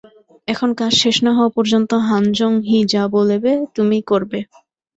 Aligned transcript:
এখন, 0.47 0.69
কাজ 0.79 0.93
শেষ 1.01 1.15
হওয়া 1.27 1.47
না 1.47 1.55
পর্যন্ত 1.55 1.91
হান 2.07 2.23
জং-হি 2.37 2.79
যা 2.93 3.03
বলেবে 3.15 3.51
তুমি 3.75 3.97
করবে। 4.07 4.39